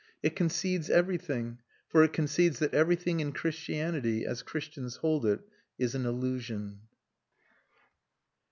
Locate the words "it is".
5.27-5.93